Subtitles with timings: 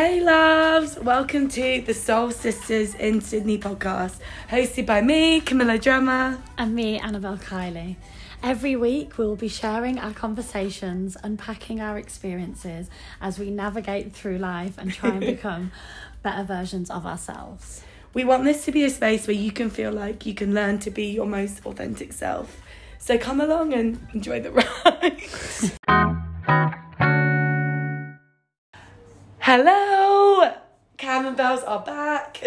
[0.00, 6.38] Hey loves, welcome to the Soul Sisters in Sydney podcast, hosted by me, Camilla Drummer.
[6.56, 7.96] And me, Annabelle Kiley.
[8.40, 12.88] Every week, we'll be sharing our conversations, unpacking our experiences
[13.20, 15.72] as we navigate through life and try and become
[16.22, 17.82] better versions of ourselves.
[18.14, 20.78] We want this to be a space where you can feel like you can learn
[20.78, 22.62] to be your most authentic self.
[23.00, 24.52] So come along and enjoy the
[25.88, 26.78] ride.
[29.50, 30.52] Hello!
[30.98, 32.36] Cam and Bells are back.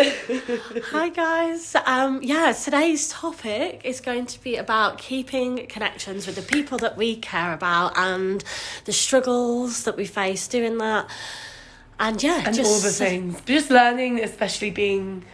[0.92, 1.76] Hi guys.
[1.88, 6.98] Um yeah, today's topic is going to be about keeping connections with the people that
[6.98, 8.44] we care about and
[8.86, 11.10] the struggles that we face doing that.
[12.00, 13.42] And yeah, and just all the things.
[13.46, 15.26] Just learning, especially being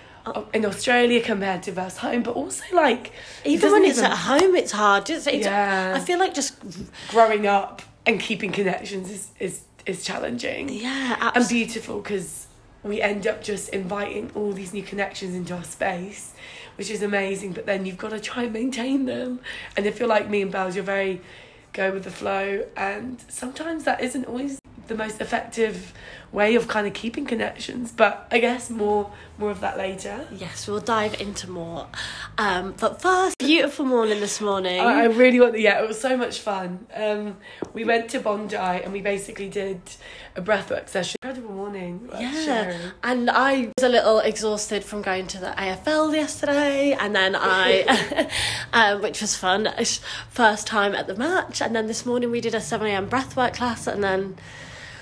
[0.54, 3.12] in Australia compared to us home, but also like
[3.44, 5.10] even doesn't when it's even- at home it's hard.
[5.10, 5.96] It's, it's, Yeah.
[5.98, 6.56] I feel like just
[7.10, 10.70] growing up and keeping connections is is, is challenging.
[10.70, 12.48] yeah, and beautiful because
[12.84, 16.34] we end up just inviting all these new connections into our space,
[16.76, 17.54] which is amazing.
[17.54, 19.40] But then you've got to try and maintain them.
[19.76, 21.22] And if you're like me and Bells, you're very
[21.74, 25.94] go with the flow, and sometimes that isn't always the most effective
[26.32, 27.92] way of kind of keeping connections.
[27.92, 30.28] But I guess more more of that later.
[30.32, 31.88] Yes, we'll dive into more.
[32.38, 34.80] Um, but first, beautiful morning this morning.
[34.80, 35.54] I I really want.
[35.54, 36.88] The, Yeah, it was so much fun.
[36.94, 37.38] Um,
[37.74, 39.82] we went to Bondi and we basically did
[40.36, 41.18] a breathwork session.
[41.22, 42.10] Incredible morning.
[42.18, 47.36] yeah, and I was a little exhausted from going to the AFL yesterday, and then
[47.40, 48.30] I,
[48.74, 49.70] um, which was fun,
[50.30, 53.54] first time at the match, and then this morning we did a seven am breathwork
[53.54, 54.38] class, and then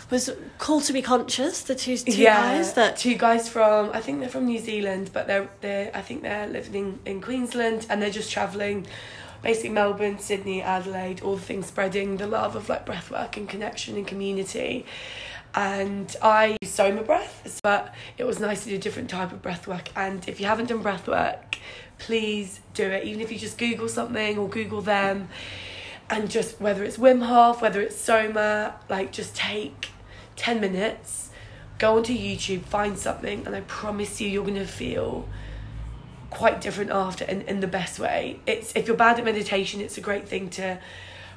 [0.09, 1.63] was called to be conscious.
[1.63, 5.27] The two two guys that two guys from I think they're from New Zealand, but
[5.27, 8.87] they're they I think they're living in, in Queensland and they're just traveling,
[9.41, 13.95] basically Melbourne, Sydney, Adelaide, all the things spreading the love of like breathwork and connection
[13.95, 14.85] and community.
[15.55, 19.41] And I use Soma breath, but it was nice to do a different type of
[19.41, 19.87] breathwork.
[19.95, 21.55] And if you haven't done breathwork,
[21.97, 23.05] please do it.
[23.05, 25.29] Even if you just Google something or Google them,
[26.09, 29.89] and just whether it's Wim Hof, whether it's Soma, like just take
[30.35, 31.29] 10 minutes,
[31.77, 35.27] go onto YouTube, find something, and I promise you, you're going to feel
[36.29, 38.39] quite different after in, in the best way.
[38.45, 40.79] It's If you're bad at meditation, it's a great thing to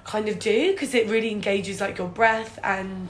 [0.05, 3.09] kind of do because it really engages like your breath and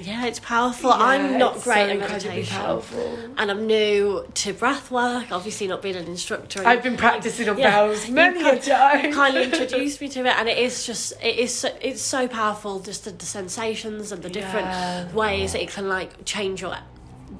[0.00, 0.90] yeah, it's powerful.
[0.90, 2.56] Yeah, I'm not great so at incredibly meditation.
[2.58, 3.18] powerful.
[3.38, 5.30] And I'm new to breath work.
[5.32, 6.66] obviously not being an instructor.
[6.66, 9.12] I've been practicing on Yeah, bells many a time.
[9.12, 12.80] kindly introduced me to it and it is just it is so, it's so powerful
[12.80, 15.12] just the, the sensations and the different Yeah.
[15.12, 16.76] ways it can like change your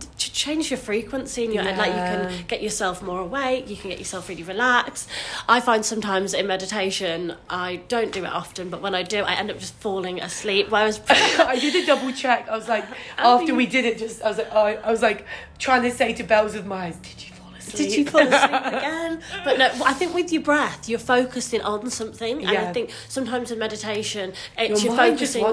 [0.01, 3.77] to change your frequency in your and like you can get yourself more awake you
[3.77, 5.09] can get yourself really relaxed.
[5.49, 9.33] I find sometimes in meditation i don't do it often but when i do i
[9.35, 10.71] end up just falling asleep.
[10.71, 12.49] Whereas I did a double check.
[12.49, 12.85] I was like,
[13.19, 15.25] Oh, after you- we did it, just I was like, I, I was like
[15.59, 17.89] trying to say to bells with my eyes, did you fall asleep?
[17.89, 19.23] Did you fall asleep again?
[19.45, 23.51] But no, I think with your breath, you're focusing on something, and I think sometimes
[23.51, 25.45] in meditation, it's Your you're focusing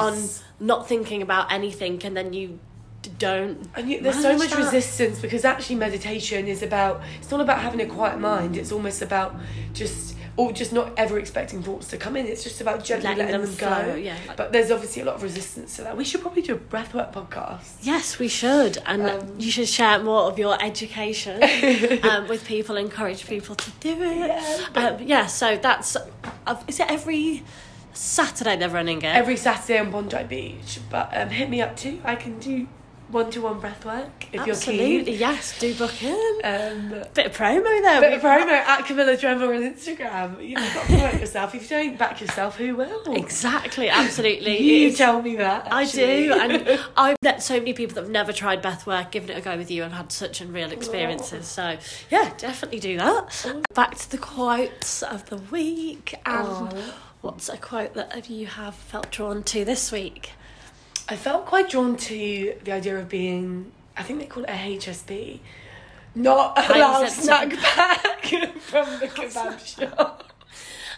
[0.00, 0.18] on
[0.60, 2.58] not thinking about anything, and then you
[3.10, 3.68] don't.
[3.74, 4.58] And you, there's so much that.
[4.58, 7.02] resistance because actually meditation is about.
[7.18, 8.56] It's not about having a quiet mind.
[8.56, 9.36] It's almost about
[9.72, 12.26] just or just not ever expecting thoughts to come in.
[12.26, 13.84] It's just about gently Letting letting, them them, go.
[13.84, 14.16] flow, yeah.
[14.36, 15.96] But there's obviously a lot of resistance to that.
[15.96, 17.74] We should probably do a breathwork podcast.
[17.82, 21.42] Yes, we should, and Um, you should share more of your education
[22.04, 24.26] um, with people, encourage people to do it.
[24.28, 25.26] Yeah, um, yeah.
[25.26, 25.96] So that's
[26.46, 27.42] uh, is it every
[27.92, 29.14] Saturday they're running it.
[29.14, 30.80] Every Saturday on Bondi Beach.
[30.88, 32.00] But um, hit me up too.
[32.04, 32.68] I can do
[33.12, 35.18] one to one breathwork if Absolutely, you're keen.
[35.18, 35.58] yes.
[35.58, 36.40] Do book in.
[36.42, 38.00] Um, Bit of promo there.
[38.00, 40.42] Bit of promo at Camilla Dremel on Instagram.
[40.48, 41.54] You've got to promote yourself.
[41.54, 43.14] If you don't back yourself, who will?
[43.14, 44.58] Exactly, absolutely.
[44.60, 45.68] You It's- tell me that.
[45.72, 49.36] I do, and I've met so many people that have never tried breathwork, given it
[49.36, 51.46] a go with you, and had such unreal experiences.
[51.46, 51.76] So,
[52.10, 53.46] yeah, definitely do that.
[53.74, 56.14] Back to the quotes of the week.
[56.24, 56.92] And Aw.
[57.20, 60.30] what's a quote that you have felt drawn to this week?
[61.08, 64.52] I felt quite drawn to the idea of being, I think they call it a
[64.76, 65.40] HSP,
[66.14, 68.24] not a halal snack pack
[68.60, 70.32] from the kebab shop.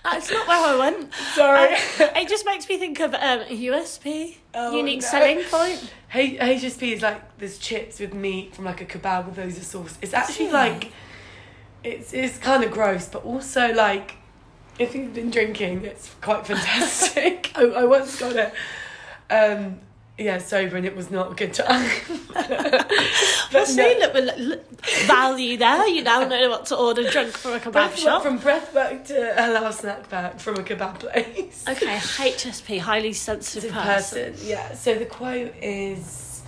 [0.04, 1.14] That's not where I went.
[1.34, 1.72] Sorry.
[1.72, 1.76] Um,
[2.16, 5.06] it just makes me think of um, USP, Oh, unique no.
[5.08, 5.90] selling point.
[6.12, 9.64] H- HSP is like there's chips with meat from like a kebab with loads of
[9.64, 9.96] sauce.
[10.02, 10.92] It's actually like,
[11.82, 14.16] it's it's kind of gross, but also like,
[14.78, 17.50] if you've been drinking, it's quite fantastic.
[17.54, 18.52] I, I once got it,
[19.30, 19.80] um,
[20.18, 21.90] yeah, sober, and it was not a good time.
[23.52, 25.86] Well, see, look, look, look, value there.
[25.86, 28.22] You now know what to order drunk from a kebab Breathwork, shop.
[28.22, 31.64] from breathwork to a halal snack pack from a kebab place.
[31.68, 34.32] Okay, HSP, highly sensitive person.
[34.32, 34.48] person.
[34.48, 34.74] Yeah.
[34.74, 36.42] So the quote is,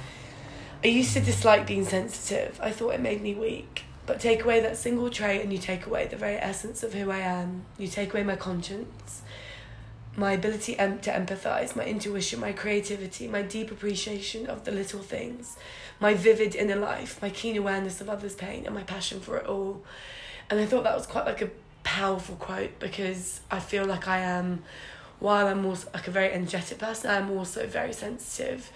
[0.83, 2.59] I used to dislike being sensitive.
[2.63, 3.85] I thought it made me weak.
[4.07, 7.11] But take away that single trait and you take away the very essence of who
[7.11, 7.65] I am.
[7.77, 9.23] You take away my conscience,
[10.17, 15.01] my ability em- to empathize, my intuition, my creativity, my deep appreciation of the little
[15.01, 15.57] things,
[16.01, 19.47] my vivid inner life, my keen awareness of others' pain, and my passion for it
[19.47, 19.83] all.
[20.51, 21.51] And I thought that was quite like a
[21.85, 24.63] powerful quote because I feel like I am,
[25.19, 28.71] while I'm also like a very energetic person, I'm also very sensitive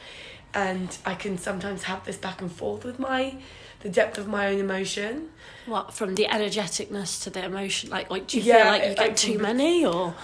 [0.52, 3.36] and I can sometimes have this back and forth with my
[3.80, 5.30] the depth of my own emotion.
[5.66, 7.90] What from the energeticness to the emotion?
[7.90, 10.14] Like, like do you Yeah, feel like you get like too many, or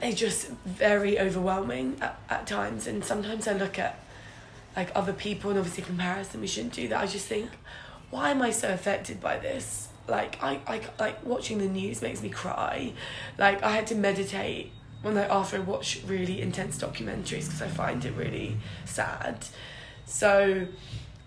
[0.00, 3.98] They're just very overwhelming at, at times, and sometimes I look at
[4.76, 6.40] like other people and obviously comparison.
[6.40, 7.00] We shouldn't do that.
[7.00, 7.50] I just think,
[8.10, 9.88] why am I so affected by this?
[10.08, 12.92] Like I, I like watching the news makes me cry.
[13.38, 17.68] Like I had to meditate when I after I watch really intense documentaries because I
[17.68, 19.46] find it really sad.
[20.06, 20.66] So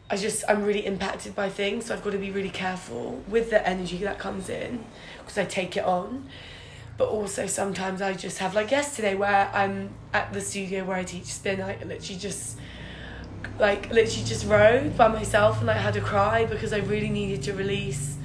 [0.09, 3.49] I just I'm really impacted by things, so I've got to be really careful with
[3.49, 4.83] the energy that comes in
[5.19, 6.29] because I take it on.
[6.97, 11.03] But also sometimes I just have like yesterday where I'm at the studio where I
[11.03, 11.61] teach spin.
[11.61, 12.57] I literally just
[13.59, 17.43] like literally just rode by myself and I had to cry because I really needed
[17.43, 18.17] to release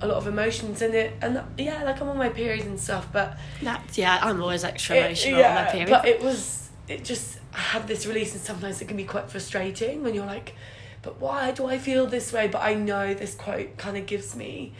[0.00, 3.08] a lot of emotions in it and yeah like I'm on my period and stuff
[3.12, 4.18] but that's yeah.
[4.20, 5.90] I'm always extra it- emotional on my period.
[5.90, 9.30] but it was it just I had this release and sometimes it can be quite
[9.30, 10.54] frustrating when you're like,
[11.02, 12.48] but why do I feel this way?
[12.48, 14.72] But I know this quote kind of gives me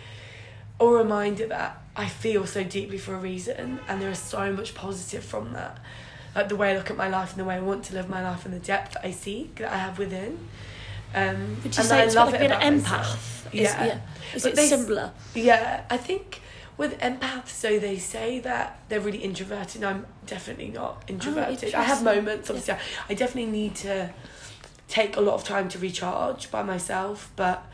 [0.80, 4.74] a reminder that I feel so deeply for a reason and there is so much
[4.74, 5.78] positive from that.
[6.34, 8.08] Like the way I look at my life and the way I want to live
[8.08, 10.48] my life and the depth that I see that I have within.
[11.14, 13.46] Um, Would you and say I it's love like it being an empath?
[13.52, 14.00] Is, Yeah.
[14.34, 15.12] Is But it they similar?
[15.34, 16.40] Yeah, I think
[16.76, 19.84] with empaths, so they say that they're really introverted.
[19.84, 21.72] I'm definitely not introverted.
[21.72, 22.74] I have moments, obviously.
[23.08, 24.12] I definitely need to
[24.88, 27.64] take a lot of time to recharge by myself, but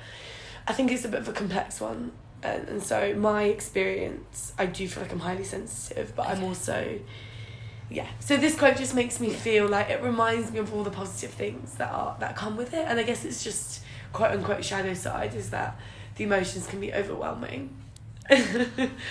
[0.67, 2.13] I think it's a bit of a complex one.
[2.43, 6.99] And, and so, my experience, I do feel like I'm highly sensitive, but I'm also,
[7.91, 8.07] yeah.
[8.21, 11.31] So, this quote just makes me feel like it reminds me of all the positive
[11.31, 12.85] things that are that come with it.
[12.89, 13.83] And I guess it's just
[14.13, 15.79] quote unquote shadow side is that
[16.17, 17.77] the emotions can be overwhelming.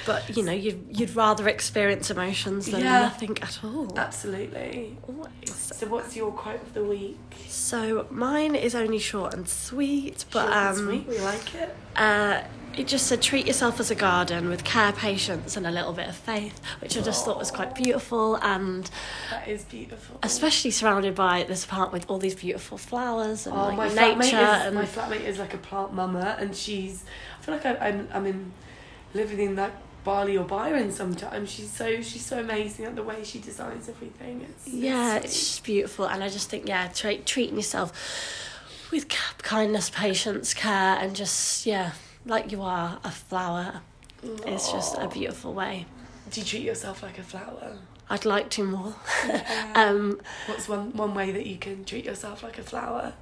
[0.05, 2.99] But you know, you'd, you'd rather experience emotions than Yeah.
[3.01, 3.93] nothing at all.
[3.97, 4.97] Absolutely.
[5.07, 5.53] Always.
[5.55, 7.17] So what's your quote of the week?
[7.47, 11.75] So mine is only short and sweet, but Short um, sweet, we like it.
[11.95, 12.41] uh,
[12.77, 16.07] it just said treat yourself as a garden with care, patience, and a little bit
[16.07, 18.89] of faith, which I just thought was quite beautiful and
[19.31, 20.19] That is beautiful.
[20.23, 24.37] especially surrounded by this park with all these beautiful flowers and Oh, like my nature
[24.37, 27.03] flatmate is and my flatmate is like a plant mama, and she's.
[27.39, 28.51] I feel like I, I'm I'm in
[29.13, 29.73] living in like
[30.03, 31.49] Bali or Byron sometimes.
[31.51, 34.45] She's so she's so amazing at the way she designs everything.
[34.49, 37.91] It's yeah, it's it's just beautiful, and I just think yeah, tra- treating yourself
[38.91, 39.07] with
[39.39, 41.91] kindness, patience, care, and just yeah,
[42.25, 43.81] like you are a flower.
[44.45, 45.85] It's just a beautiful way.
[46.31, 47.77] Do you treat yourself like a flower?
[48.09, 48.95] I'd like to more.
[49.27, 49.71] Yeah.
[49.75, 53.13] Um, What's one one way that you can treat yourself like a flower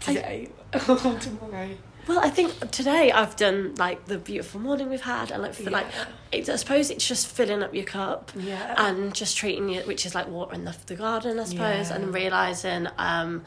[0.00, 0.50] today
[0.88, 1.70] or tomorrow?
[2.06, 5.86] well, I think today I've done like the beautiful morning we've had, and like, like
[5.90, 6.04] Yeah.
[6.32, 8.74] it's, I suppose it's just filling up your cup Yeah.
[8.76, 11.96] and just treating it, which is like watering the, the garden, I suppose, Yeah.
[11.96, 13.44] and realizing, um,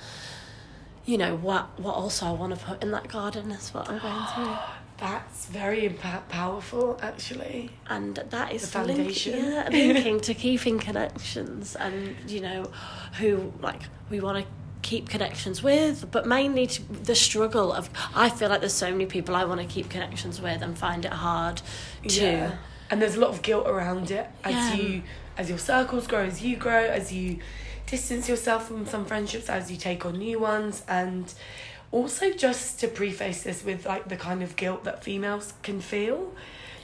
[1.05, 3.99] you know, what what also I want to put in that garden is what I'm
[3.99, 4.57] going through.
[4.99, 7.69] That's very impa- powerful, actually.
[7.89, 9.45] and that is The link- foundation.
[9.53, 12.71] yeah, linking to keeping connections and you know
[13.19, 14.51] who like we want to
[14.81, 19.05] keep connections with but mainly to the struggle of i feel like there's so many
[19.05, 21.61] people i want to keep connections with and find it hard
[22.07, 22.51] to Yeah.
[22.89, 24.73] And there's a lot of guilt around it as Yeah.
[24.75, 25.03] you,
[25.37, 27.39] as your circles grow, as you grow, as you
[27.85, 31.33] distance yourself from some friendships, as you take on new ones, and
[31.91, 36.33] also just to preface this with like the kind of guilt that females can feel,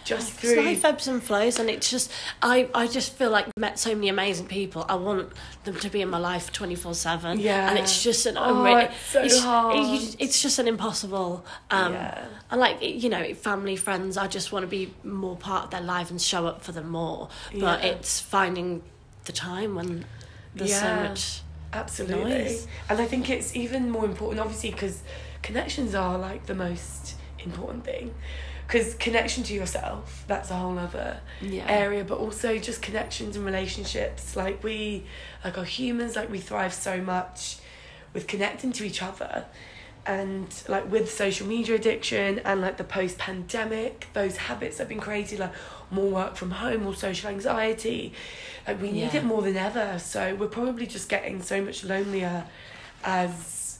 [0.05, 0.61] just through.
[0.61, 3.93] life ebbs and flows, and it's just I, I just feel like I've met so
[3.95, 4.85] many amazing people.
[4.89, 5.31] I want
[5.63, 7.39] them to be in my life twenty four seven.
[7.39, 7.69] Yeah.
[7.69, 9.75] and it's just an Oh, unre- it's so it's, hard.
[9.77, 11.45] it- it's just an impossible.
[11.71, 12.25] Um, Yeah.
[12.51, 14.17] And like you know, family, friends.
[14.17, 16.89] I just want to be more part of their life and show up for them
[16.89, 17.29] more.
[17.51, 17.91] But Yeah.
[17.91, 18.81] it's finding
[19.25, 20.03] the time when
[20.53, 21.07] there's so Yeah.
[21.09, 21.41] much.
[21.73, 22.31] Absolutely.
[22.43, 22.67] noise.
[22.89, 25.01] And I think it's even more important, obviously, because
[25.41, 28.13] connections are like the most important thing.
[28.65, 31.65] Because connection to yourself, that's a whole other Yeah.
[31.67, 34.35] area, but also just connections and relationships.
[34.35, 35.05] Like we,
[35.43, 37.57] like are humans, like we thrive so much
[38.13, 39.45] with connecting to each other.
[40.05, 44.99] And like with social media addiction and like the post pandemic, those habits have been
[44.99, 45.53] created, like
[45.91, 48.13] more work from home, more social anxiety.
[48.67, 49.17] Like we need Yeah.
[49.17, 49.99] it more than ever.
[49.99, 52.45] So we're probably just getting so much lonelier
[53.03, 53.79] as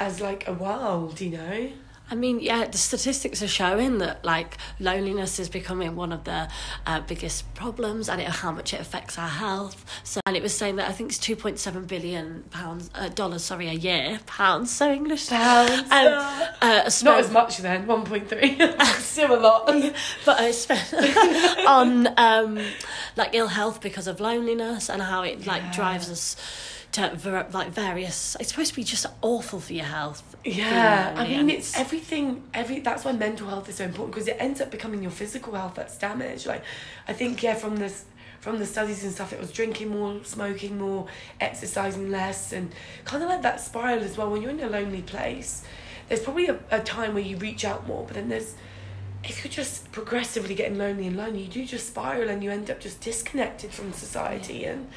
[0.00, 1.70] as like a world, you know.
[2.10, 6.48] I mean, yeah, the statistics are showing that like loneliness is becoming one of the
[6.86, 9.84] uh, biggest problems, and it, how much it affects our health.
[10.04, 13.08] So, and it was saying that I think it's two point seven billion pounds, uh,
[13.08, 14.70] dollars, sorry, a year, pounds.
[14.70, 15.90] So English Pounds.
[15.90, 18.58] Um, uh, Not as much then, one point three.
[18.98, 19.66] Still a lot.
[20.26, 20.92] but I spent
[21.66, 22.60] on um,
[23.16, 25.72] like ill health because of loneliness and how it like Yeah.
[25.72, 26.36] drives us
[26.94, 28.36] to like various.
[28.38, 30.36] It's supposed to be just awful for your health.
[30.44, 32.44] Yeah, feeling I mean and it's everything.
[32.54, 35.54] Every that's why mental health is so important because it ends up becoming your physical
[35.54, 36.46] health that's damaged.
[36.46, 36.62] Like,
[37.08, 38.04] I think yeah, from this
[38.40, 41.06] from the studies and stuff, it was drinking more, smoking more,
[41.40, 42.72] exercising less, and
[43.04, 44.30] kind of like that spiral as well.
[44.30, 45.64] When you're in a lonely place,
[46.08, 48.54] there's probably a, a time where you reach out more, but then there's
[49.24, 52.70] if you're just progressively getting lonely and lonely, you do just spiral and you end
[52.70, 54.88] up just disconnected from society and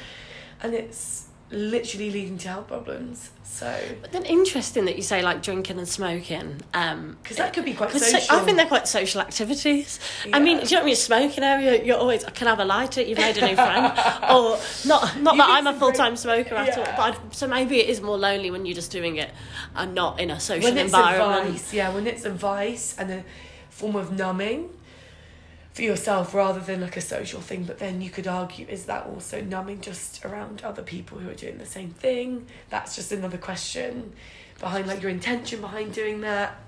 [0.62, 3.30] and it's literally leading to health problems.
[3.44, 6.60] So But then interesting that you say like drinking and smoking.
[6.74, 8.36] Um, because that could be quite 'cause so- social.
[8.36, 9.98] I think they're quite social activities.
[10.32, 10.96] I mean, do you know what I mean?
[10.96, 13.00] Smoking area, you're always I can have a lighter.
[13.02, 13.86] You've made a new friend,
[14.30, 15.18] or not.
[15.20, 16.84] Not You that I'm a full time smoker at all.
[16.84, 19.30] But I'd, so maybe it is more lonely when you're just doing it
[19.74, 21.48] and not in a social when it's environment.
[21.48, 23.24] a vice, yeah, when it's a vice and a
[23.70, 24.68] form of numbing
[25.78, 27.62] for yourself rather than like a social thing.
[27.62, 31.34] But then you could argue, is that also numbing just around other people who are
[31.34, 32.46] doing the same thing?
[32.68, 34.12] That's just another question
[34.58, 36.58] behind like your intention behind doing that.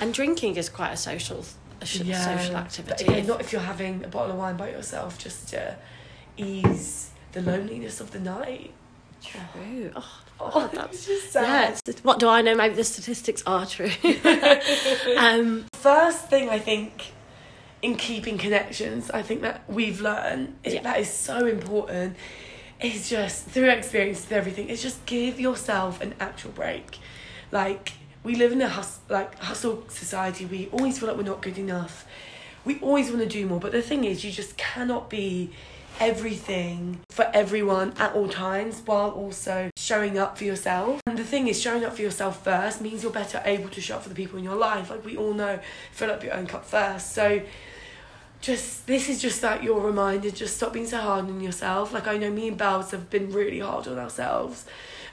[0.00, 1.44] And drinking is quite a social,
[1.80, 3.04] a sh- social But activity.
[3.04, 5.76] again, not if you're having a bottle of wine by yourself, just to
[6.36, 8.72] ease the loneliness of the night.
[9.22, 9.92] True.
[9.94, 11.78] Oh, Oh, that's- just sad.
[11.86, 12.56] it's- What do I know?
[12.56, 13.92] Maybe the statistics are true.
[15.16, 17.12] um, First thing I think
[17.82, 20.82] in keeping connections, I think that we've learned is Yeah.
[20.82, 22.16] that is so important.
[22.80, 24.68] Is just through experience, through everything.
[24.68, 26.98] Is just give yourself an actual break.
[27.52, 30.44] Like we live in a hus- like hustle society.
[30.46, 32.06] We always feel like we're not good enough.
[32.64, 35.50] We always want to do more, but the thing is, you just cannot be
[35.98, 41.00] everything for everyone at all times while also showing up for yourself.
[41.06, 43.96] And the thing is, showing up for yourself first means you're better able to show
[43.96, 44.90] up for the people in your life.
[44.90, 45.58] Like we all know,
[45.92, 47.12] fill up your own cup first.
[47.14, 47.42] So
[48.40, 51.92] just this is just like your reminder, just stop being so hard on yourself.
[51.92, 54.64] Like I know me and Bells have been really hard on ourselves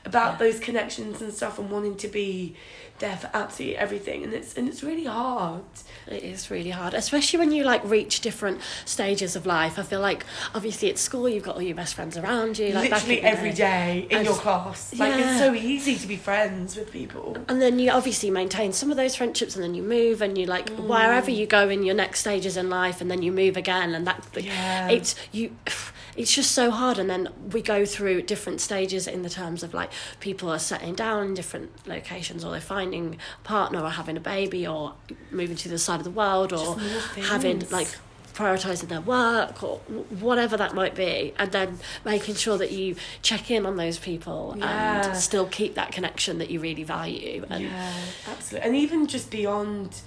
[0.05, 0.37] about Yeah.
[0.39, 2.55] those connections and stuff and wanting to be
[2.99, 5.61] there for absolutely everything and it's and it's really hard.
[6.07, 9.77] It is really hard, especially when you like reach different stages of life.
[9.77, 10.25] I feel like
[10.55, 13.57] obviously at school you've got all your best friends around you, like Literally every day.
[13.57, 14.93] day in And- your class.
[14.97, 15.29] Like Yeah.
[15.31, 17.37] it's so easy to be friends with people.
[17.47, 20.45] And then you obviously maintain some of those friendships, and then you move, and you
[20.45, 21.35] like wherever mm.
[21.37, 24.23] you go in your next stages in life, and then you move again, and that
[24.35, 24.87] Yeah.
[24.89, 25.51] it's you.
[26.17, 29.73] It's just so hard, and then we go through different stages in the terms of
[29.73, 34.17] like people are settling down in different locations, or they're finding a partner, or having
[34.17, 34.95] a baby, or
[35.31, 36.77] moving to the side of the world, or
[37.21, 37.87] having like
[38.33, 39.77] prioritizing their work or
[40.19, 44.53] whatever that might be and then making sure that you check in on those people
[44.55, 45.07] Yeah.
[45.07, 47.93] and still keep that connection that you really value and Yeah,
[48.27, 48.67] absolutely.
[48.67, 50.01] And even just beyond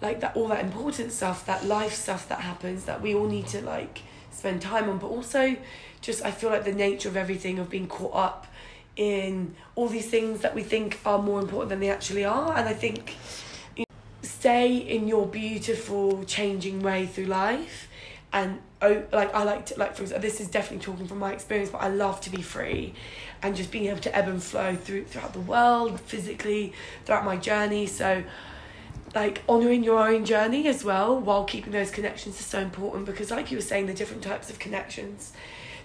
[0.00, 3.48] like that all that important stuff, that life stuff that happens that we all need
[3.48, 4.02] to like
[4.36, 5.56] spend time on, but also
[6.00, 8.46] just I feel like the nature of everything of being caught up
[8.96, 12.56] in all these things that we think are more important than they actually are.
[12.56, 13.16] And I think
[13.76, 17.88] you know, stay in your beautiful changing way through life.
[18.32, 21.32] And oh like I like to like for example this is definitely talking from my
[21.32, 22.94] experience but I love to be free.
[23.42, 26.72] And just being able to ebb and flow through throughout the world physically
[27.04, 27.86] throughout my journey.
[27.86, 28.22] So
[29.16, 33.30] like honoring your own journey as well while keeping those connections is so important because
[33.30, 35.32] like you were saying the different types of connections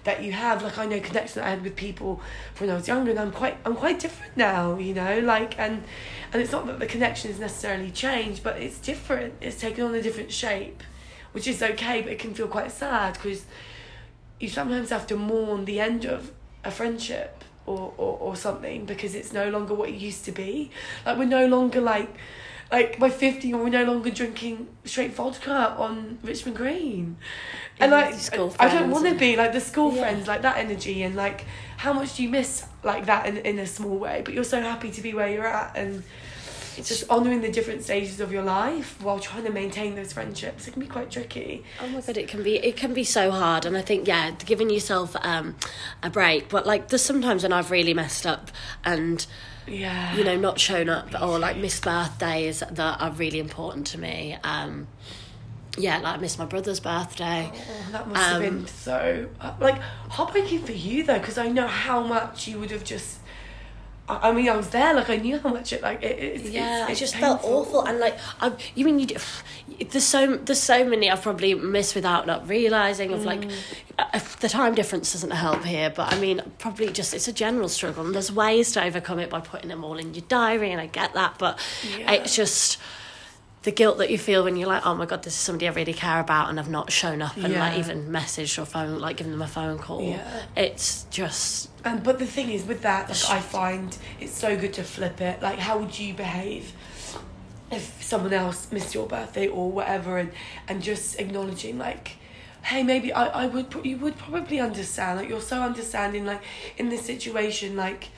[0.04, 0.62] that you have.
[0.62, 2.20] Like I know connections I had with people
[2.58, 5.82] when I was younger and I'm quite I'm quite different now you know like and
[6.30, 9.32] and it's not that the connection is necessarily changed but it's different.
[9.40, 10.82] It's taken on a different shape
[11.32, 13.46] which is okay but it can feel quite sad because
[14.38, 16.32] you sometimes have to mourn the end of
[16.64, 20.70] a friendship or, or, or something because it's no longer what it used to be.
[21.06, 22.14] Like we're no longer like
[22.72, 27.18] like by 50 we're no longer drinking straight vodka on Richmond Green.
[27.78, 30.00] And Yeah, like I don't want to be like the school Yeah.
[30.00, 31.44] friends like that energy and like
[31.76, 34.22] how much do you miss like that in, in a small way?
[34.24, 36.02] But you're so happy to be where you're at and
[36.78, 40.66] it's just honouring the different stages of your life while trying to maintain those friendships.
[40.66, 41.64] It can be quite tricky.
[41.82, 44.30] Oh my god, it can be it can be so hard, and I think yeah,
[44.46, 45.56] giving yourself um,
[46.02, 46.48] a break.
[46.48, 48.50] But like, there's sometimes when I've really messed up,
[48.84, 49.26] and
[49.66, 53.98] yeah you know, not shown up or like missed birthdays that are really important to
[53.98, 54.36] me.
[54.44, 54.88] Um,
[55.78, 57.50] yeah, like I missed my brother's birthday.
[57.52, 59.78] Oh, that must have Um, been so uh, like
[60.10, 63.20] heartbreaking for you though, because I know how much you would have just
[64.08, 64.94] I, I mean, I was there.
[64.94, 66.18] Like I knew how much it like it.
[66.18, 69.06] It's, yeah, it's, I it's just felt awful, and like, I, you mean you?
[69.06, 69.16] Do,
[69.90, 73.12] there's so there's so many I've probably missed without not realizing.
[73.12, 73.52] Of like, Mm.
[73.98, 77.68] uh, the time difference doesn't help here, but I mean, probably just it's a general
[77.68, 80.80] struggle, and there's ways to overcome it by putting them all in your diary, and
[80.80, 81.58] I get that, but
[81.98, 82.12] Yeah.
[82.12, 82.78] it's just
[83.62, 85.72] the guilt that you feel when you're like, oh my god, this is somebody I
[85.72, 89.16] really care about, and I've not shown up, and like even messaged or phone, like
[89.18, 90.02] giving them a phone call.
[90.02, 90.42] Yeah.
[90.56, 94.72] It's just And but the thing is, with that, like, I find it's so good
[94.74, 95.42] to flip it.
[95.42, 96.72] Like, how would you behave
[97.70, 100.32] if someone else missed your birthday or whatever, and
[100.68, 102.16] and just acknowledging like,
[102.62, 105.18] hey, maybe I I would you would probably understand.
[105.20, 106.24] Like, you're so understanding.
[106.26, 106.42] Like
[106.78, 108.08] in this situation, like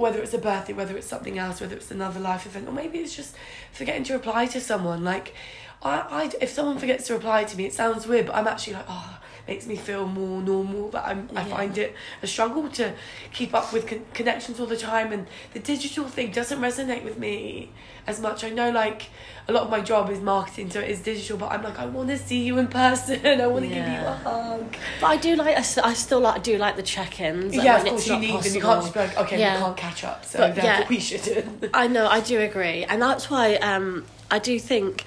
[0.00, 2.98] whether it's a birthday, whether it's something else, whether it's another life event, or maybe
[2.98, 3.36] it's just
[3.72, 5.04] forgetting to reply to someone.
[5.04, 5.34] Like,
[5.82, 8.74] I, I if someone forgets to reply to me, it sounds weird, but I'm actually
[8.74, 9.19] like, oh,
[9.50, 10.88] makes me feel more normal.
[10.88, 12.94] But I'm, I find it a struggle to
[13.32, 17.18] keep up with con- connections all the time, and the digital thing doesn't resonate with
[17.18, 17.70] me
[18.06, 18.44] as much.
[18.44, 19.06] I know, like,
[19.48, 21.86] a lot of my job is marketing, so it is digital, but I'm like, I
[21.86, 23.26] want to see you in person.
[23.40, 24.76] I want to give you a hug.
[25.00, 27.54] But I do like I still like do like the check-ins.
[27.56, 28.54] yeah, of course you need them.
[28.54, 29.56] You can't just be like, okay, Yeah.
[29.56, 30.86] we can't catch up, so But, yeah.
[30.88, 31.70] we shouldn't.
[31.74, 35.04] I know, I do agree, and that's why um, I do think,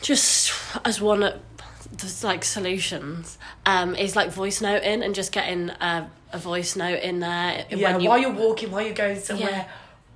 [0.00, 0.52] just
[0.84, 1.40] as one
[1.92, 7.00] the like solutions, um, is like voice noting and just getting a, a voice note
[7.02, 8.08] in there yeah, when you.
[8.08, 9.68] while you're walking, while you're going somewhere, Yeah.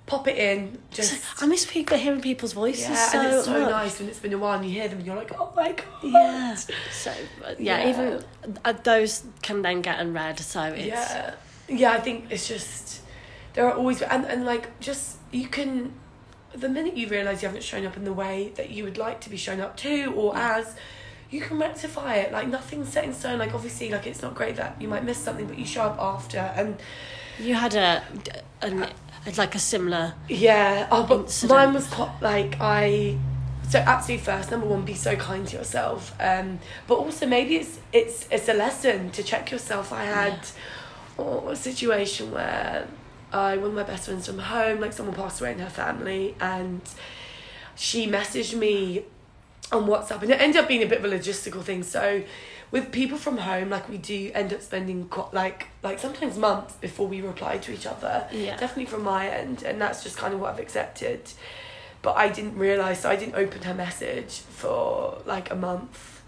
[0.07, 0.79] pop it in.
[0.91, 3.71] Just I miss people hearing people's voices yeah, so and it's so much.
[3.71, 5.73] nice when it's been a while and you hear them and you're like, oh my
[5.73, 5.87] god.
[6.03, 6.55] Yeah.
[6.55, 7.13] So
[7.59, 7.89] yeah, Yeah.
[7.91, 8.25] even
[8.65, 10.39] uh, those can then get unread.
[10.41, 11.35] So it's Yeah,
[11.69, 11.93] yeah.
[11.93, 13.01] I think it's just
[13.55, 15.93] there are always and and like just you can
[16.55, 19.23] the minute you realize you haven't shown up in the way that you would like
[19.23, 20.75] to be shown up to or as
[21.33, 24.55] you can rectify it like nothing's set in stone like obviously like it's not great
[24.55, 26.77] that you might miss something but you show up after and
[27.39, 28.03] you had a,
[28.61, 28.87] an
[29.37, 30.15] like a similar.
[30.29, 30.89] Yeah.
[30.91, 31.59] Oh, but incident.
[31.59, 33.19] mine was quite like I.
[33.69, 36.15] So absolutely first, number one, be so kind to yourself.
[36.21, 39.93] Um, but also maybe it's it's it's a lesson to check yourself.
[39.93, 40.41] I had
[41.19, 42.89] oh, a situation where
[43.33, 46.35] I one of my best friends from home, like someone passed away in her family,
[46.41, 46.83] and
[47.75, 49.05] she messaged me
[49.71, 51.83] on WhatsApp, and it ended up being a bit of a logistical thing.
[51.83, 52.23] So,
[52.71, 56.75] with people from home, like we do end up spending quite, like like sometimes months
[56.75, 58.27] before we reply to each other.
[58.33, 58.57] Yeah.
[58.57, 61.31] Definitely from my end, and that's just kind of what I've accepted.
[62.03, 66.23] But I didn't realize, so I didn't open her message for like a month,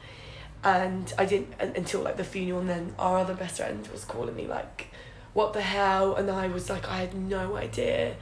[0.62, 2.60] and I didn't until like the funeral.
[2.60, 4.88] And then our other best friend was calling me like,
[5.32, 8.16] "What the hell?" And I was like, I had no idea.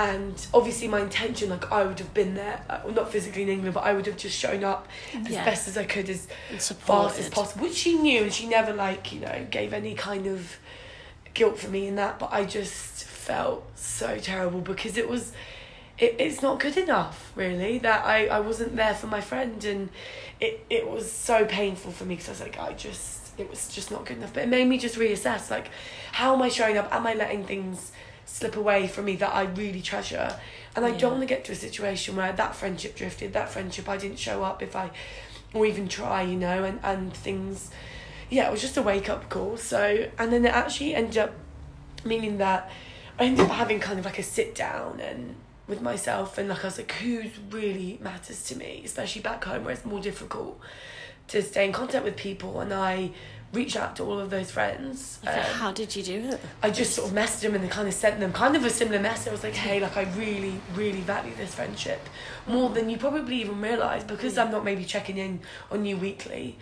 [0.00, 3.50] And obviously, my intention, like I would have been there, uh, well, not physically in
[3.50, 4.88] England, but I would have just shown up
[5.26, 5.44] as Yeah.
[5.44, 6.26] best as I could, as
[6.58, 10.26] fast as possible, which she knew, and she never like you know gave any kind
[10.26, 10.56] of
[11.34, 12.18] guilt for me in that.
[12.18, 15.32] But I just felt so terrible because it was,
[15.98, 19.90] it, it's not good enough really that I I wasn't there for my friend, and
[20.40, 23.68] it it was so painful for me because I was like I just it was
[23.68, 24.32] just not good enough.
[24.32, 25.68] But it made me just reassess like,
[26.12, 26.88] how am I showing up?
[26.90, 27.92] Am I letting things
[28.30, 30.38] slip away from me that I really treasure?
[30.76, 30.98] And I Yeah.
[30.98, 34.18] don't want to get to a situation where that friendship drifted, that friendship I didn't
[34.18, 34.90] show up if I
[35.52, 37.70] or even try, you know, and, and things
[38.30, 39.56] yeah, it was just a wake up call.
[39.56, 41.32] So and then it actually ended up
[42.04, 42.70] meaning that
[43.18, 45.34] I ended up having kind of like a sit down and
[45.66, 49.64] with myself and like I was like, who really matters to me, especially back home
[49.64, 50.60] where it's more difficult
[51.28, 53.10] to stay in contact with people and I
[53.52, 55.18] reached out to all of those friends.
[55.26, 56.40] Um, how did you do it?
[56.62, 58.70] I just sort of messaged them and then kind of sent them kind of a
[58.70, 59.28] similar message.
[59.28, 62.08] I was like, hey, like I really, really value this friendship
[62.46, 66.58] more than you probably even realise because I'm not maybe checking in on you weekly.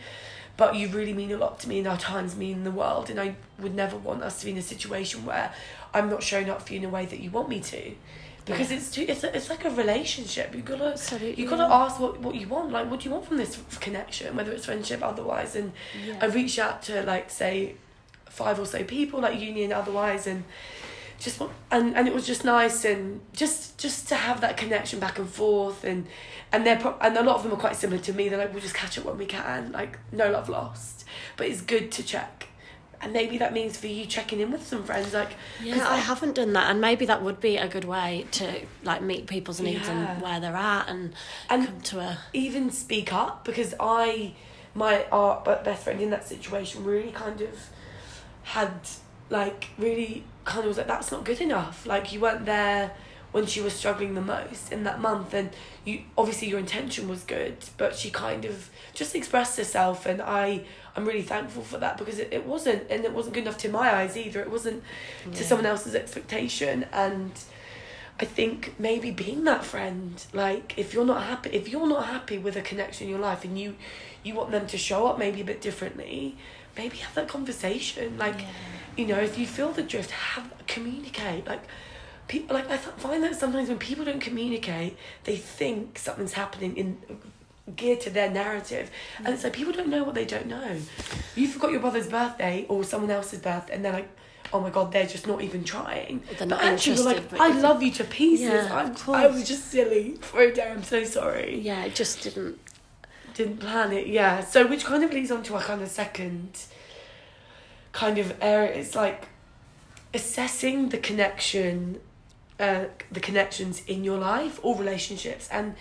[0.56, 3.20] But you really mean a lot to me and our times mean the world and
[3.20, 5.52] I would never want us to be in a situation where
[5.94, 7.92] I'm not showing up for you in a way that you want me to.
[8.48, 8.76] Because Yeah.
[8.78, 10.54] it's too it's, a, it's like a relationship.
[10.54, 12.72] You gotta Absolutely, you gotta ask what, what you want.
[12.72, 15.54] Like what do you want from this connection, whether it's friendship, otherwise.
[15.56, 15.72] And
[16.04, 16.18] Yeah.
[16.20, 17.74] I reached out to like say
[18.26, 20.44] five or so people, like uni and otherwise, and
[21.18, 25.00] just want, and and it was just nice and just just to have that connection
[25.00, 26.06] back and forth and
[26.52, 28.28] and they're pro- and a lot of them are quite similar to me.
[28.28, 31.04] They're like we'll just catch up when we can, like no love lost,
[31.36, 32.46] but it's good to check.
[33.00, 35.30] And maybe that means for you checking in with some friends, like
[35.62, 39.02] Yeah, I haven't done that, and maybe that would be a good way to like
[39.02, 40.12] meet people's needs Yeah.
[40.14, 41.14] and where they're at, and,
[41.48, 44.34] And- come to a even speak up because I,
[44.74, 47.50] my our best friend in that situation really kind of
[48.42, 48.72] had
[49.30, 51.86] like really kind of was like that's not good enough.
[51.86, 52.92] Like you weren't there
[53.30, 55.50] when she was struggling the most in that month and
[55.84, 60.64] you obviously your intention was good but she kind of just expressed herself and i
[60.98, 63.68] i'm really thankful for that because it, it wasn't and it wasn't good enough to
[63.68, 64.40] my eyes either.
[64.40, 64.82] It wasn't
[65.32, 66.86] to someone else's expectation.
[66.92, 67.32] And
[68.20, 72.36] i think maybe being that friend like if you're not happy if you're not happy
[72.36, 73.76] with a connection in your life and you
[74.24, 76.36] you want them to show up maybe a bit differently
[76.76, 78.16] maybe have that conversation.
[78.18, 78.40] Like
[78.96, 81.46] you know if you feel the drift have communicate.
[81.46, 81.64] Like
[82.28, 86.98] people like i find that sometimes when people don't communicate they think something's happening in
[87.78, 88.90] geared to their narrative.
[89.24, 90.76] And so people don't know what they don't know.
[91.34, 94.10] You forgot your brother's birthday or someone else's birthday and they're like
[94.50, 96.22] oh my god they're just not even trying.
[96.26, 98.48] They're but not actually you're like i love you to pieces.
[98.48, 100.70] Yeah, I'm, of i was just silly for a day.
[100.70, 101.60] I'm so sorry.
[101.60, 102.58] Yeah, it just didn't.
[103.34, 104.40] didn't plan it yeah.
[104.40, 106.64] So which kind of leads on to our kind of second
[107.92, 108.72] kind of area.
[108.72, 109.28] It's like
[110.14, 112.00] assessing the connection
[112.58, 115.74] uh, the connections in your life or relationships and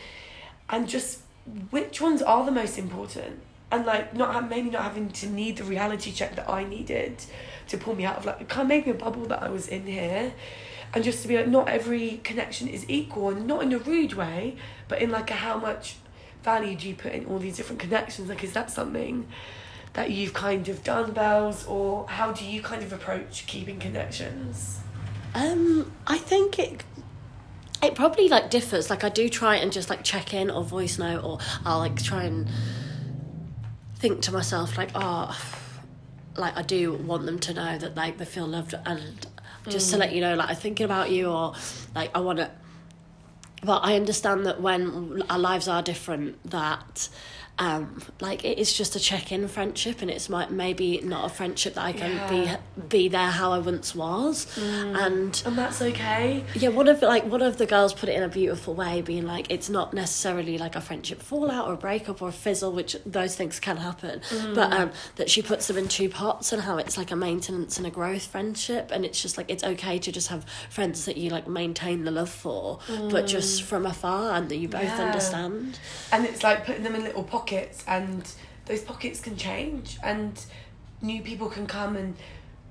[0.70, 1.22] and just
[1.70, 3.42] which ones are the most important?
[3.72, 7.22] And like not have, maybe not having to need the reality check that I needed
[7.68, 9.68] to pull me out of like it kind of me a bubble that I was
[9.68, 10.34] in here.
[10.94, 14.14] And just to be like not every connection is equal and not in a rude
[14.14, 14.56] way
[14.88, 15.98] but in like a how much
[16.44, 18.30] value do you put in all these different connections?
[18.30, 19.28] Like is that something
[19.94, 24.80] that you've kind of done bells or how do you kind of approach keeping connections?
[25.34, 26.84] Um, I think it.
[27.82, 28.90] It probably like differs.
[28.90, 32.02] Like I do try and just like check in or voice note, or I'll like
[32.02, 32.48] try and
[33.96, 35.38] think to myself like, oh,
[36.36, 39.28] like I do want them to know that like they feel loved, and
[39.70, 40.00] just to mm.
[40.00, 41.54] let you know, like I'm thinking about you, or
[41.94, 42.52] like I want to.
[43.63, 47.10] But I understand that when our lives are different, that
[47.60, 51.74] um, like it is just a check-in friendship, and it's might maybe not a friendship
[51.74, 52.30] that I can Yeah.
[52.78, 57.26] be be there how I once was, and and that's okay yeah, one of like
[57.26, 60.58] one of the girls put it in a beautiful way, being like it's not necessarily
[60.60, 64.22] like a friendship fallout or a breakup or a fizzle, which those things can happen,
[64.54, 67.78] but um, that she puts them in two pots and how it's like a maintenance
[67.78, 71.17] and a growth friendship, and it's just like it's okay to just have friends that
[71.17, 75.06] you like maintain the love for, but just from afar and that you both Yeah.
[75.06, 75.80] understand.
[76.12, 77.47] and it's like putting them in little pockets
[77.88, 78.32] and
[78.66, 80.46] those pockets can change and
[81.02, 82.16] new people can come and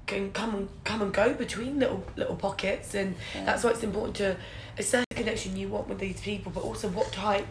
[0.07, 4.17] can come and come and go between little little pockets and that's why it's important
[4.17, 4.37] to
[4.79, 7.47] assess the connection you want with these people but also what type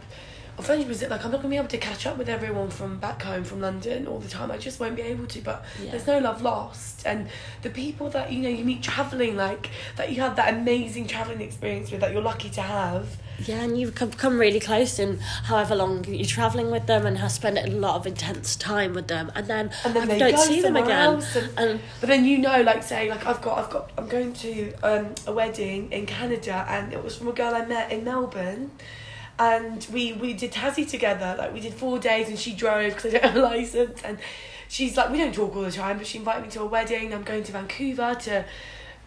[0.58, 3.22] is it like I'm not gonna be able to catch up with everyone from back
[3.22, 4.50] home from London all the time.
[4.50, 5.90] I just won't be able to but Yeah.
[5.92, 7.06] there's no love lost.
[7.06, 7.28] And
[7.62, 11.40] the people that you know you meet traveling like that you have that amazing traveling
[11.40, 13.06] experience with that you're lucky to have.
[13.44, 17.18] Yeah, and you come come really close in however long you're traveling with them and
[17.18, 20.18] have spent a lot of intense time with them, and then, and then you they
[20.18, 21.22] don't see them again.
[21.34, 24.32] and, and but then you know like say like I've got I've got I'm going
[24.34, 28.04] to um, a wedding in Canada and it was from a girl I met in
[28.04, 28.70] Melbourne
[29.38, 33.14] and we we did Tassie together like we did four days and she drove because
[33.14, 34.18] I don't have a license and
[34.68, 37.12] she's like we don't talk all the time but she invited me to a wedding
[37.12, 38.44] I'm going to Vancouver to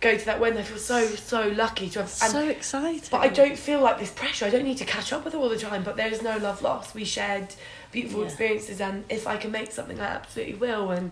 [0.02, 3.02] go to that wedding I feel so so lucky to have and so exciting.
[3.12, 4.46] but I don't feel like this pressure.
[4.46, 5.84] I don't need to catch up with her all the time.
[5.84, 6.96] But there is no love lost.
[6.96, 7.48] We shared
[7.92, 8.28] beautiful Yeah.
[8.28, 10.92] experiences, and if I can make something, I absolutely will.
[10.92, 11.12] And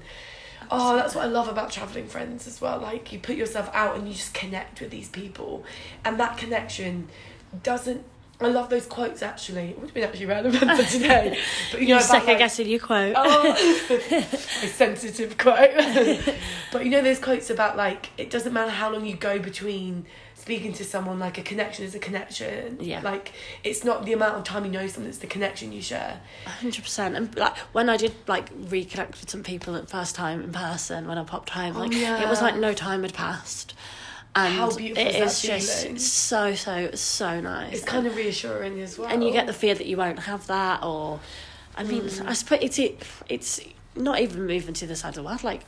[0.71, 2.79] oh, that's what I love about traveling friends as well.
[2.79, 5.65] Like you put yourself out and you just connect with these people,
[6.05, 7.09] and that connection
[7.63, 8.05] doesn't.
[8.39, 9.69] I love those quotes actually.
[9.69, 11.39] It would have been actually relevant for today.
[11.71, 13.13] But you know, second like, guessing your quote.
[13.17, 13.51] Oh,
[14.63, 15.71] a sensitive quote.
[16.71, 20.05] but you know those quotes about like it doesn't matter how long you go between
[20.35, 21.17] speaking to someone.
[21.17, 22.77] Like a connection is a connection.
[22.79, 23.01] Yeah.
[23.01, 26.21] Like it's not the amount of time you know someone; it's the connection you share.
[26.45, 27.15] hundred percent.
[27.15, 31.07] And like when I did like reconnect with some people at first time in person
[31.07, 33.73] when I popped home, Oh, like it was like no time had passed.
[34.39, 37.73] And How beautiful it is is just so so so nice.
[37.77, 39.09] It's kind of reassuring as well.
[39.09, 41.19] and you get the fear that you won't have that, or
[41.75, 42.27] I mean, Mm.
[42.27, 43.59] I suppose it's it, it's
[43.95, 45.43] not even moving to the side of the world.
[45.43, 45.63] Like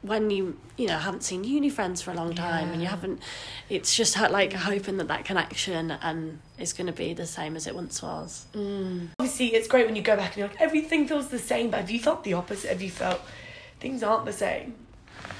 [0.00, 3.20] when you you know haven't seen uni friends for a long time, and you haven't,
[3.68, 7.66] it's just like hoping that that connection and is going to be the same as
[7.66, 8.46] it once was.
[8.54, 9.08] Mm.
[9.18, 11.70] Obviously, it's great when you go back and you're like everything feels the same.
[11.70, 12.68] But have you felt the opposite?
[12.70, 13.20] Have you felt
[13.80, 14.74] things aren't the same?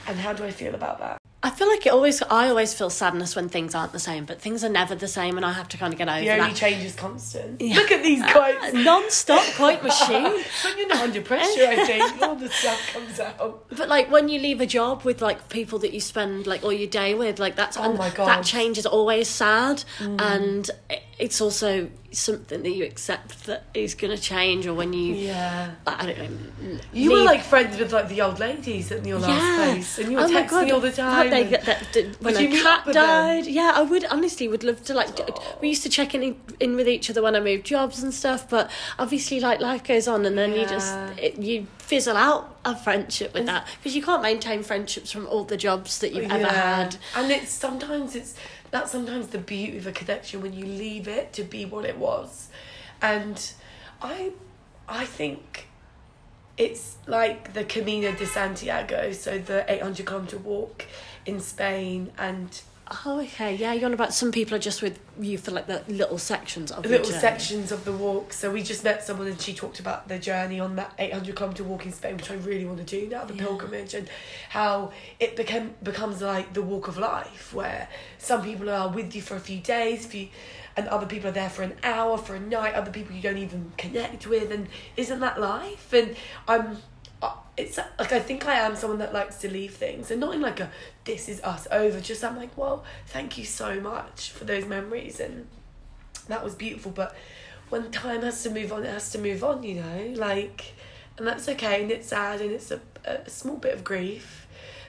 [0.06, 1.18] And how do I feel about that?
[1.44, 2.22] I feel like it always.
[2.22, 5.36] I always feel sadness when things aren't the same, but things are never the same,
[5.36, 6.56] and I have to kind of get over The only that.
[6.56, 7.60] change is constant.
[7.64, 7.76] Yeah.
[7.76, 8.72] Look at these ah, quotes.
[8.72, 10.22] Non-stop quote machine.
[10.64, 13.66] when you're not under pressure, I think all the stuff comes out.
[13.76, 16.72] But like when you leave a job with like people that you spend like all
[16.72, 18.26] your day with, like that's Oh my God.
[18.26, 20.18] that change is always sad, mm.
[20.18, 20.70] and
[21.18, 25.70] it's also something that you accept that is going to change, or when you, Yeah.
[25.86, 29.18] like, I don't know, You were like friends with like the old ladies at your
[29.18, 31.30] last place, and you were Oh texting God, all the time.
[31.30, 33.04] they and- that, that- when a cat with them?
[33.06, 33.46] died.
[33.46, 35.08] Yeah, I would honestly would love to like.
[35.60, 38.48] We used to check in in with each other when I moved jobs and stuff,
[38.48, 42.74] but obviously, like life goes on, and then you just it, you fizzle out a
[42.74, 46.46] friendship with that because you can't maintain friendships from all the jobs that you've ever
[46.46, 46.96] had.
[47.14, 48.34] And it's sometimes it's
[48.74, 51.96] that's sometimes the beauty of a connection when you leave it to be what it
[51.96, 52.48] was.
[53.00, 53.40] And
[54.02, 54.32] I
[54.88, 55.68] I think
[56.56, 60.86] it's like the Camino de Santiago, so the 800 kilometer walk
[61.24, 62.60] in Spain and
[63.06, 63.72] Oh, okay, yeah.
[63.72, 66.82] You're on about some people are just with you for like the little sections of
[66.82, 68.34] the little sections of the walk.
[68.34, 71.64] So we just met someone and she talked about their journey on that 800 kilometer
[71.64, 73.44] walk in Spain, which I really want to do now, the Yeah.
[73.44, 74.08] pilgrimage, and
[74.50, 79.22] how it became becomes like the walk of life, where some people are with you
[79.22, 80.28] for a few days, few,
[80.76, 82.74] and other people are there for an hour, for a night.
[82.74, 84.68] Other people you don't even connect with, and
[84.98, 85.92] isn't that life?
[85.94, 86.16] And
[86.46, 86.78] I'm.
[87.56, 90.40] It's like I think I am someone that likes to leave things, and not in
[90.40, 90.70] like a
[91.04, 95.20] "this is us over." Just I'm like, well, thank you so much for those memories,
[95.20, 95.46] and
[96.28, 97.14] that was beautiful but
[97.68, 100.72] when time has to move on it has to move on you know like
[101.18, 104.46] and that's okay and it's sad and it's a, a small bit of grief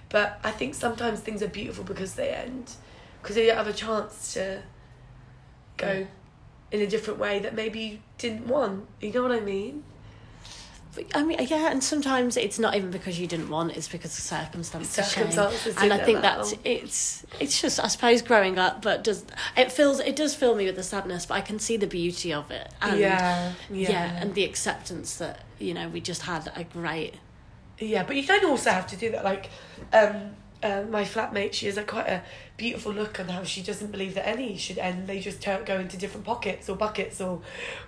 [0.08, 2.72] but i think sometimes things are beautiful because they end
[3.22, 4.62] because they don't have a chance to
[5.76, 6.06] go Yeah.
[6.72, 9.84] in a different way that maybe you didn't want you know what i mean
[10.96, 14.18] But, I mean, yeah, and sometimes it's not even because you didn't want; it's because
[14.18, 14.96] of circumstances.
[14.96, 15.34] change.
[15.34, 19.26] Circumstances and I think that's it's it's just I suppose growing up, but does
[19.58, 22.34] it feels it does fill me with the sadness, but I can see the beauty
[22.34, 22.72] of it.
[22.82, 27.16] And, yeah, yeah yeah, and the acceptance that you know we just had a great
[27.80, 29.24] Yeah, but you don't also have to do that.
[29.24, 29.50] Like,
[29.92, 30.32] um,
[30.66, 32.24] uh, my flatmate, she has a quite a
[32.58, 35.08] beautiful look on how she doesn't believe that any should end.
[35.08, 37.42] They just turn, go into different pockets or buckets or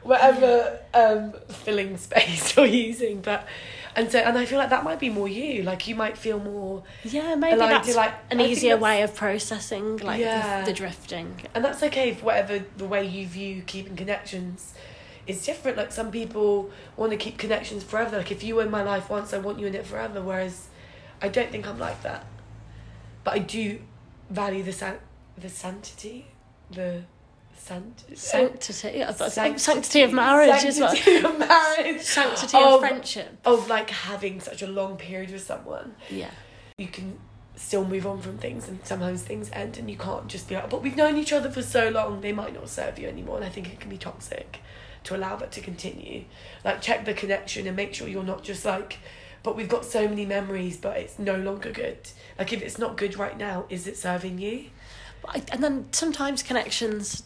[0.03, 3.21] whatever um, filling space you're using.
[3.21, 3.47] But
[3.95, 5.63] and so and I feel like that might be more you.
[5.63, 9.97] Like you might feel more, yeah maybe that's like, an I easier way of processing
[9.97, 10.61] like Yeah.
[10.61, 11.41] the, the drifting.
[11.55, 14.73] and that's okay for whatever the way you view keeping connections.
[15.25, 15.77] is different.
[15.77, 18.17] Like some people want to keep connections forever.
[18.17, 20.21] Like if you were in my life once, I want you in it forever.
[20.21, 20.67] Whereas,
[21.21, 22.25] I don't think I'm like that.
[23.27, 23.81] But I do
[24.29, 24.99] value the san-
[25.37, 26.27] the sanctity,
[26.71, 27.03] the
[27.57, 28.15] sant- eh?
[28.15, 29.59] Sanctity, thought- Sanctity.
[29.59, 30.95] sanctity of marriage is what.
[30.95, 32.01] Sanctity of marriage.
[32.03, 33.37] Sanctity of friendship.
[33.43, 35.95] Of like having such a long period with someone.
[36.09, 36.31] Yeah.
[36.77, 37.19] You can
[37.57, 40.69] still move on from things and sometimes things end and you can't just be like,
[40.69, 43.35] but we've known each other for so long, they might not serve you anymore.
[43.35, 44.59] And I think it can be toxic
[45.03, 46.23] to allow that to continue.
[46.63, 48.99] Like check the connection and make sure you're not just like,
[49.47, 51.97] but we've got so many memories, but it's no longer good.
[52.37, 54.65] Like if it's not good right now, is it serving you?
[55.21, 57.23] But I, and then sometimes connections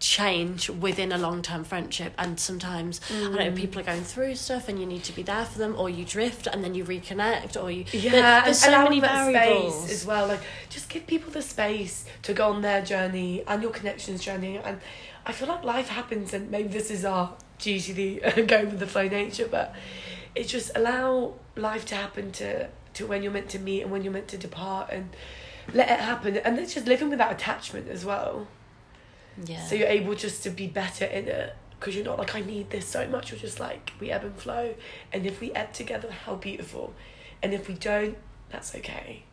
[0.00, 3.56] change within a long term friendship and sometimes I don't know Mm.
[3.56, 6.04] people are going through stuff and you need to be there for them or you
[6.06, 10.06] drift and then you reconnect or you Yeah, there- there's so many variables space as
[10.06, 10.26] well.
[10.26, 14.56] Like, just give people the space to go on their journey and your connections journey.
[14.56, 14.80] And
[15.26, 19.06] I feel like life happens, and maybe this is our usually going with the flow
[19.08, 19.74] nature, but
[20.36, 24.04] it's just allow life to happen to to when you're meant to meet and when
[24.04, 25.10] you're meant to depart, and
[25.72, 26.36] let it happen.
[26.38, 28.46] And it's just living without attachment as well.
[29.44, 31.54] yeah So you're able just to be better in it.
[31.78, 33.30] Because you're not like, I need this so much.
[33.30, 34.74] You're just like, we ebb and flow.
[35.12, 36.94] And if we ebb together, how beautiful.
[37.42, 38.16] And if we don't,
[38.48, 39.24] that's okay.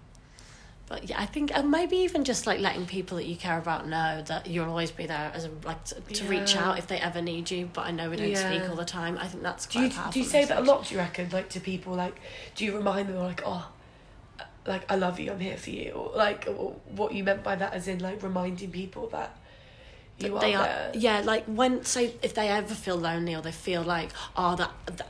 [0.93, 3.87] But yeah I think and maybe even just like letting people that you care about
[3.87, 6.97] know that you'll always be there as a like to, to reach out if they
[6.97, 9.65] ever need you but I know we don't speak all the time I think that's
[9.65, 11.29] Do you, do you say that a lot, do you reckon?
[11.31, 12.19] Like to people, like,
[12.55, 13.67] do you remind them, like, oh,
[14.67, 15.91] like, I love you, I'm here for you?
[15.91, 19.37] Or like, or what you meant by that, as in, like, reminding people that
[20.19, 20.91] you that are, they are there?
[20.93, 24.71] yeah like when say if they ever feel lonely or they feel like oh that,
[24.85, 25.07] that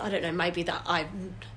[0.00, 1.06] I don't know maybe that I've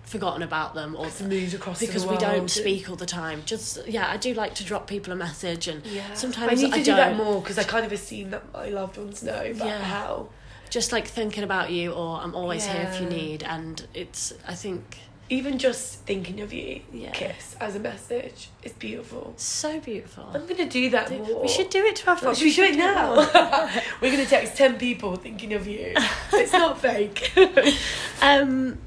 [0.04, 4.10] forgotten about them or moved across because we don't speak all the time just yeah
[4.10, 6.14] I do like to drop people a message and Yeah.
[6.14, 7.18] sometimes I need to I do that don't.
[7.26, 9.80] more because I kind of assume that my loved ones know Yeah.
[9.82, 10.28] how.
[10.70, 14.54] just like thinking about you or I'm always here if you need and it's I
[14.56, 14.98] think
[15.32, 17.12] Even just thinking of you, Yeah.
[17.12, 19.34] kiss as a message, is beautiful.
[19.38, 21.42] so beautiful I'm gonna do that Do- more.
[21.44, 23.16] we should do it to our Should we should do it now?
[24.02, 25.94] We're gonna text ten people thinking of you.
[26.34, 27.32] It's not fake.
[28.22, 28.78] um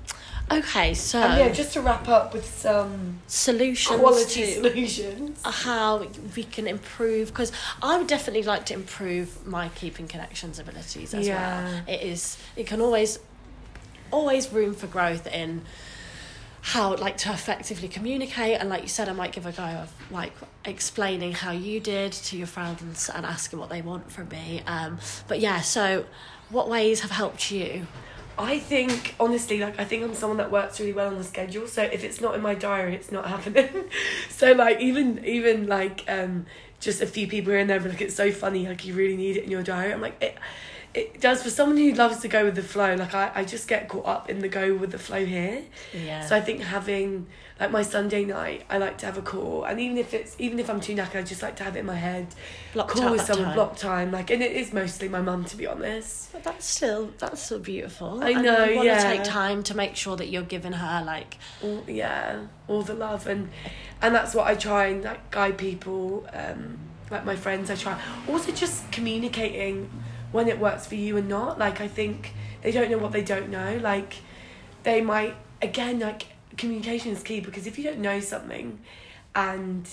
[0.50, 5.40] okay so and yeah, just to wrap up with some solutions quality solutions.
[5.42, 7.50] how we can improve because
[7.82, 11.36] I would definitely like to improve my keeping connections abilities as Yeah.
[11.40, 11.82] well.
[11.88, 13.18] It is it can always
[14.10, 15.62] always room for growth in
[16.64, 19.92] how like to effectively communicate and like you said i might give a go of
[20.10, 20.32] like
[20.64, 24.98] explaining how you did to your friends and asking what they want from me um
[25.28, 26.06] but yeah so
[26.48, 27.86] what ways have helped you
[28.36, 31.68] I think honestly, like I think I'm someone that works really well on the schedule.
[31.68, 33.84] So if it's not in my diary, it's not happening.
[34.28, 36.46] so like even even like um
[36.80, 38.66] just a few people here and there, but like it's so funny.
[38.66, 39.92] Like you really need it in your diary.
[39.92, 40.36] I'm like it.
[40.94, 42.94] It does for someone who loves to go with the flow.
[42.94, 45.64] Like I, I just get caught up in the go with the flow here.
[45.92, 47.26] yeah So I think having
[47.60, 50.58] like my Sunday night, I like to have a call, and even if it's even
[50.58, 52.26] if I'm too knackered, I just like to have it in my head.
[52.72, 53.54] blocked call with someone, time.
[53.54, 56.32] block time, like, and it is mostly my mum to be honest.
[56.32, 58.22] But that's still that's still beautiful.
[58.22, 58.98] I And know, you want yeah.
[58.98, 62.94] to take time to make sure that you're giving her like all, yeah all the
[62.94, 63.50] love and
[64.02, 66.78] and that's what i try and like guide people um
[67.10, 69.90] like my friends i try also just communicating
[70.34, 73.22] when it works for you and not like i think they don't know what they
[73.22, 74.16] don't know like
[74.82, 78.78] they might again like communication is key because if you don't know something
[79.34, 79.88] and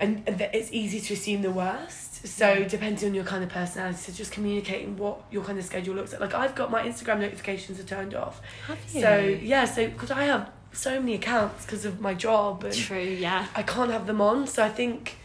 [0.00, 4.12] and, it's easy to assume the worst so depending on your kind of personality so
[4.12, 7.80] just communicating what your kind of schedule looks like like i've got my instagram notifications
[7.80, 9.00] are turned off have you?
[9.00, 12.98] so yeah, so because I have so many accounts because of my job and True,
[12.98, 13.46] yeah.
[13.54, 14.46] I can't have them on.
[14.46, 15.16] So I think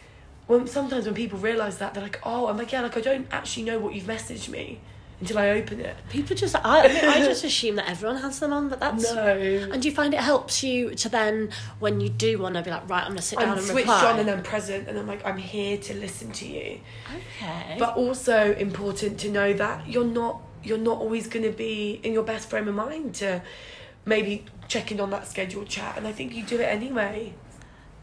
[0.47, 3.27] when sometimes when people realise that they're like, oh, I'm like yeah, like I don't
[3.31, 4.79] actually know what you've messaged me
[5.19, 5.95] until I open it.
[6.10, 9.03] People just I, I, mean, I just assume that everyone has them on, but that's
[9.13, 12.62] no, And do you find it helps you to then, when you do want to
[12.62, 14.12] be like, right, I'm gonna sit down I'm and switched reply.
[14.12, 16.79] on and I'm present and I'm like I'm here to listen to you.
[17.15, 17.77] okay.
[17.79, 22.12] But also important to know that you're not you're not always going to be in
[22.12, 23.41] your best frame of mind to
[24.05, 27.33] maybe check in on that scheduled chat, and I think you do it anyway.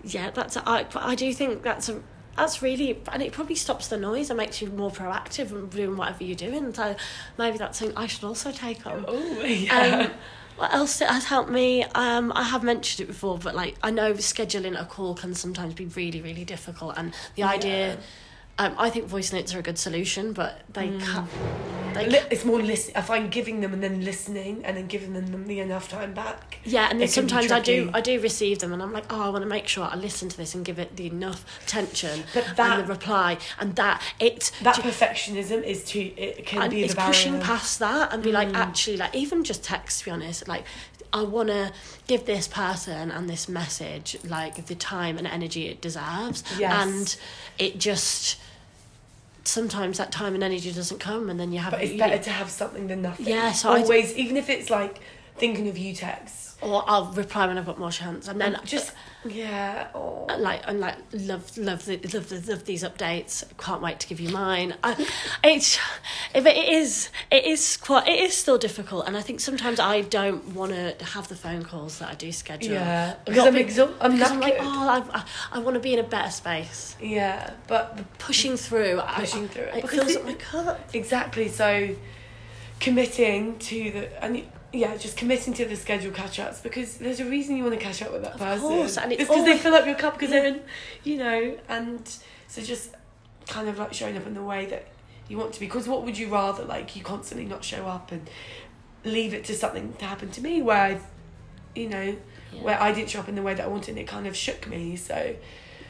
[0.03, 0.87] yeah, that's I.
[0.97, 2.01] I do think that's a
[2.37, 5.97] that's really and it probably stops the noise and makes you more proactive and doing
[5.97, 6.73] whatever you're doing.
[6.75, 6.97] So
[7.39, 9.05] maybe that's something I should also take on.
[9.07, 10.07] Oh yeah.
[10.07, 10.11] Um,
[10.57, 11.85] what else has helped me?
[11.95, 15.75] Um, I have mentioned it before, but like I know scheduling a call can sometimes
[15.75, 17.99] be really, really difficult, and the idea.
[18.57, 21.01] Um, I think voice notes are a good solution, but they Mm.
[21.05, 21.31] can't.
[21.95, 22.93] They Li- it's more listen.
[22.97, 26.59] I find giving them and then listening and then giving them the enough time back.
[26.65, 27.91] Yeah, and then can sometimes I do.
[27.95, 30.29] I do receive them, and I'm like, oh, I want to make sure I listen
[30.29, 34.01] to this and give it the enough attention But and that- the reply, and that
[34.21, 36.13] it That do- perfectionism is too.
[36.17, 36.95] It can and be it's.
[36.95, 37.07] Mm.
[37.07, 40.01] pushing past that and be like, actually, like even just text.
[40.01, 40.65] To be honest, like
[41.13, 41.73] I want to
[42.09, 46.73] give this person and this message like the time and energy it deserves, Yes.
[46.87, 47.17] and
[47.59, 48.37] it just
[49.45, 52.31] sometimes that time and energy doesn't come, and then you have But it's better to
[52.31, 53.27] have something than nothing.
[53.27, 55.01] Yeah, so always, even if it's like
[55.37, 56.44] thinking of you texts.
[56.65, 58.93] Or I'll reply when I've got more chance, and then just
[59.25, 59.89] yeah.
[59.95, 60.27] Oh.
[60.39, 64.21] Like and like love love the, love, the, love these updates can't wait to give
[64.21, 65.07] you mine I,
[65.45, 65.79] it's
[66.35, 70.01] if it is it is quite it is still difficult and i think sometimes i
[70.01, 73.61] don't want to have the phone calls that i do schedule Yeah, because I'm be-
[73.61, 73.97] exhausted.
[74.01, 76.97] I'm because i'm like oh i, I, I want to be in a better space
[77.01, 79.85] Yeah, but the, pushing through I- Pushing through it.
[79.85, 81.49] it fills the- up my cup exactly.
[81.49, 81.95] So
[82.81, 84.43] committing to the and
[84.75, 87.81] yeah, just committing to the scheduled catch ups because there's a reason you want to
[87.81, 88.61] catch up with that Of person.
[88.69, 90.41] course, and it's because they fill up your cup because Yeah.
[90.43, 90.61] they're in,
[91.05, 92.17] you know, and
[92.49, 92.91] so just
[93.49, 94.87] kind of like showing up in the way that
[95.29, 95.67] you want to be.
[95.67, 98.29] Because what would you rather like you constantly not show up and
[99.05, 101.01] leave it to something to happen to me where I,
[101.75, 102.17] you know,
[102.53, 104.27] yeah, where I didn't show up in the way that I wanted and it kind
[104.27, 104.97] of shook me.
[104.97, 105.37] So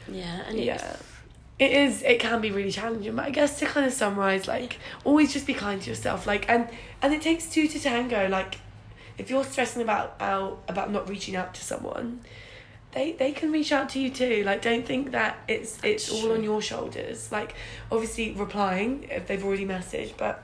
[0.07, 0.95] yeah and it, yeah.
[1.57, 2.01] It is.
[2.03, 5.47] It can be really challenging, but I guess to kind of summarize, like, always just
[5.47, 6.27] be kind to yourself.
[6.27, 6.67] Like, and
[7.01, 8.27] and it takes two to tango.
[8.27, 8.57] Like,
[9.17, 12.21] if you're stressing about out about not reaching out to someone,
[12.93, 14.43] they they can reach out to you too.
[14.43, 17.31] Like, don't think that it's it's That's all on your shoulders.
[17.31, 17.55] Like,
[17.91, 20.43] obviously replying if they've already messaged, but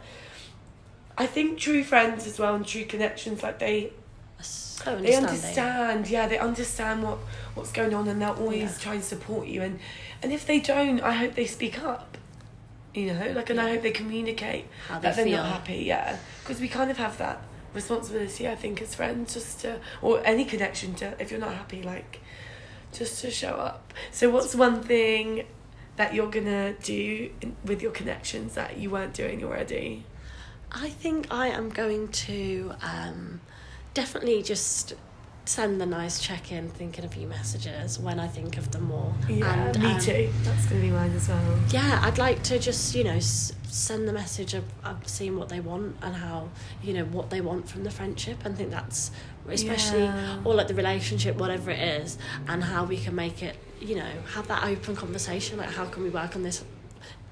[1.18, 3.94] I think true friends as well and true connections, like they
[4.42, 6.10] so they understand.
[6.10, 7.20] Yeah they understand what
[7.54, 8.78] what's going on and they'll always Yeah.
[8.80, 9.62] try and support you.
[9.62, 9.80] And
[10.24, 12.18] and if they don't i hope they speak up
[12.94, 13.32] you know?
[13.36, 15.84] Like and i hope they communicate how they that they're not happy.
[15.86, 16.18] Yeah.
[16.42, 17.42] Because we kind of have that
[17.74, 21.82] responsibility i think as friends just to or any connection to if you're not happy
[21.82, 22.20] like
[22.94, 23.94] just to show up.
[24.12, 25.46] So what's one thing
[25.96, 30.04] that you're gonna do in, with your connections that you weren't doing already?
[30.72, 33.42] I think I am going to um,
[33.94, 34.94] definitely just
[35.44, 39.14] send the nice check in, thinking of you messages when I think of them more.
[39.28, 40.30] yeah and, me um, too.
[40.44, 41.60] That's gonna be mine as well.
[41.70, 45.50] Yeah, I'd like to just you know s- send the message of, of seeing what
[45.50, 46.50] they want and how
[46.84, 48.38] you know what they want from the friendship.
[48.46, 49.12] and think that's
[49.50, 50.40] especially Yeah.
[50.44, 52.18] or like the relationship, whatever it is,
[52.48, 53.56] and how we can make it.
[53.80, 55.58] You know, have that open conversation.
[55.58, 56.64] Like, how can we work on this?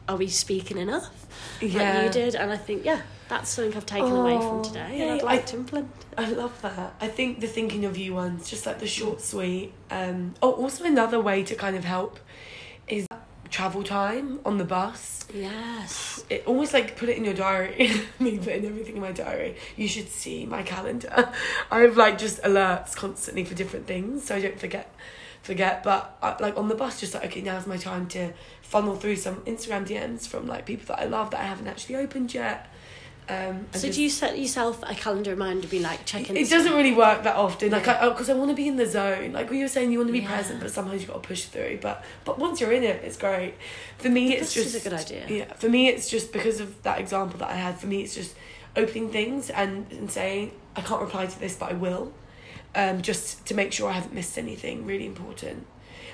[0.08, 1.28] Are we speaking enough?
[1.62, 3.02] yeah Like you did, and I think yeah.
[3.28, 5.92] That's something I've taken away from Oh, today, and I'd like I- to implement.
[6.18, 6.96] I love that.
[7.00, 9.72] I think the thinking of you ones, just like the short, sweet.
[9.92, 12.20] Um, oh, also another way to kind of help
[12.88, 13.06] is
[13.50, 15.26] travel time on the bus.
[15.34, 16.24] Yes.
[16.30, 17.92] It almost like put it in your diary.
[18.20, 19.56] Me putting everything in my diary.
[19.76, 21.32] You should see my calendar.
[21.72, 24.94] I have like just alerts constantly for different things, so I don't forget.
[25.42, 28.98] Forget, but uh, like on the bus, just like okay, now's my time to funnel
[28.98, 32.34] through some Instagram DMs from like people that I love that I haven't actually opened
[32.34, 32.68] yet.
[33.30, 36.36] Um, So just- do you set yourself a calendar reminder to be like checking?
[36.36, 37.72] it doesn't really work that often.
[37.72, 37.88] Like.
[37.88, 39.34] I because I, want to be in the zone.
[39.34, 40.36] Like you were saying, you want to be Yeah.
[40.36, 41.78] present, but sometimes you've got to push through.
[41.82, 43.54] But but once you're in it, it's great.
[44.00, 45.26] For me, it's This just a good idea.
[45.30, 47.80] Yeah, for me, it's just because of that example that I had.
[47.80, 48.36] For me, it's just
[48.76, 52.14] opening things and, and saying I can't reply to this, but I will.
[52.76, 55.66] Um, just to make sure I haven't missed anything really important,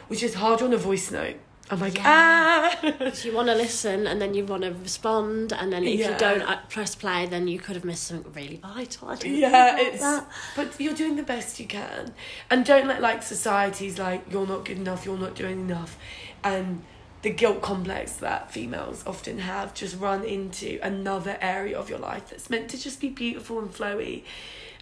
[0.07, 1.35] which is hard on a voice note.
[1.71, 2.77] I'm like ah.
[3.13, 6.11] So you want to listen and then you want to respond, and then if Yeah.
[6.11, 9.09] you don't uh, press play, then you could have missed something really vital.
[9.09, 10.27] I didn't yeah it's that.
[10.55, 12.13] but you're doing the best you can
[12.51, 15.97] and don't let like society's like you're not good enough you're not doing enough
[16.43, 16.83] and
[17.23, 22.29] the guilt complex that females often have just run into another area of your life
[22.29, 24.21] that's meant to just be beautiful and flowy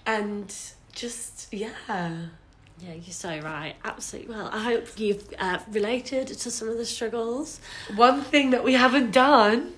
[0.05, 0.53] and
[0.91, 2.25] just yeah
[2.85, 3.75] Yeah, you're so right.
[3.85, 4.35] Absolutely.
[4.35, 7.61] Well, I hope you've uh, related to some of the struggles.
[7.95, 9.73] one thing that we haven't done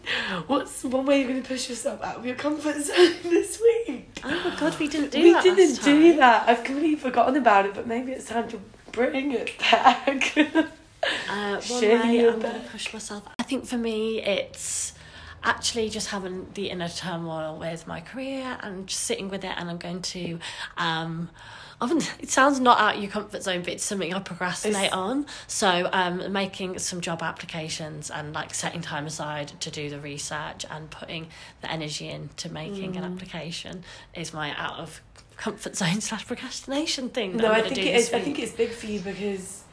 [0.47, 4.09] what's one way you're going to push yourself out of your comfort zone this week
[4.23, 5.43] Oh my god, we didn't do we that.
[5.43, 8.59] We didn't do that i've completely forgotten about it but maybe it's time to
[8.91, 10.41] bring it back Uh,
[11.29, 13.23] one Share way I'm going to push myself.
[13.37, 14.93] I think for me, it's
[15.45, 19.69] actually just having the inner turmoil with my career and just sitting with it, and
[19.69, 20.39] I'm going to.
[20.77, 21.29] Um,
[21.81, 24.93] often it sounds not out of your comfort zone, but it's something I procrastinate It's-
[24.93, 25.25] on.
[25.47, 30.65] So, um, making some job applications and like setting time aside to do the research
[30.71, 31.27] and putting
[31.61, 33.13] the energy into making an Mm.
[33.13, 33.83] application
[34.13, 35.01] is my out of
[35.35, 37.35] comfort zone slash procrastination thing.
[37.35, 38.13] No, I think it.
[38.13, 39.64] I think it's big for you because,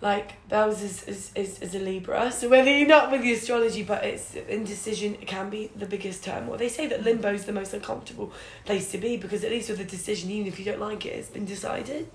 [0.00, 2.32] like, Bels is, is, is, is a Libra.
[2.32, 6.24] So whether you're not with the astrology, but it's indecision it can be the biggest
[6.24, 6.56] turmoil.
[6.56, 8.32] They say that limbo is the most uncomfortable
[8.64, 11.10] place to be because at least with a decision, even if you don't like it,
[11.10, 12.08] it's been decided.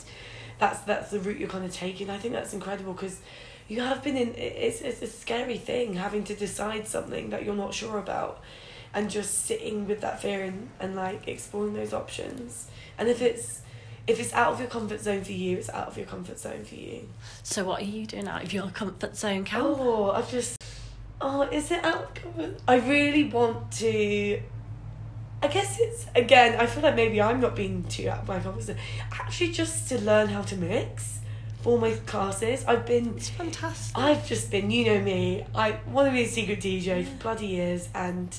[0.57, 2.09] That's that's the route you're kind of taking.
[2.09, 3.19] I think that's incredible because
[3.67, 4.33] you have been in.
[4.35, 8.41] It's it's a scary thing having to decide something that you're not sure about,
[8.93, 12.69] and just sitting with that fear and, and like exploring those options.
[12.97, 13.61] And if it's
[14.07, 16.63] if it's out of your comfort zone for you, it's out of your comfort zone
[16.63, 17.07] for you.
[17.43, 19.61] So, what are you doing out of your comfort zone, Cam?
[19.63, 20.61] Oh, I've just.
[21.19, 22.59] Oh, is it out of comfort?
[22.67, 24.41] I really want to.
[25.41, 26.59] I guess it's again.
[26.59, 28.77] I feel like maybe I'm not being too out of my comfort zone.
[29.11, 31.19] Actually, just to learn how to mix
[31.61, 32.63] for my classes.
[32.65, 33.15] I've been.
[33.17, 33.97] It's fantastic.
[33.97, 34.69] I've just been.
[34.69, 35.45] You know me.
[35.55, 38.37] I want to be a secret DJ for bloody years, and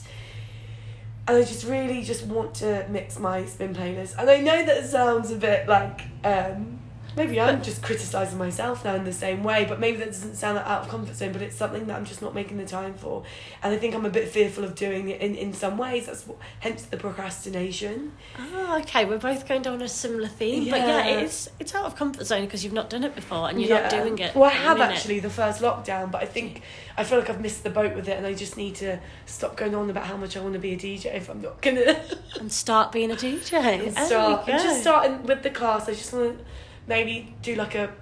[1.29, 4.14] and I just really just want to mix my spin playlist.
[4.18, 6.76] And I know that sounds a bit like um,
[7.17, 10.57] maybe I'm just criticizing myself now in the same way, but maybe that doesn't sound
[10.57, 11.33] like out of comfort zone.
[11.33, 13.25] But it's something that I'm just not making the time for,
[13.62, 16.07] and I think I'm a bit fearful of doing it in in some ways.
[16.07, 18.12] That's what, hence the procrastination.
[18.39, 19.05] Oh, okay.
[19.05, 21.19] We're both going down a similar theme, but yeah, Yeah.
[21.21, 23.91] it's it's out of comfort zone because you've not done it before and you're not
[23.91, 24.35] doing it.
[24.35, 26.62] Well, I have actually the first lockdown, but I think
[26.97, 29.57] I feel like I've missed the boat with it, and I just need to stop
[29.57, 32.01] going on about how much I want to be a DJ if I'm not gonna
[32.41, 33.53] and start being a DJ.
[33.87, 35.89] and There start we and just starting with the class.
[35.89, 36.45] I just want to
[36.87, 37.93] maybe do like a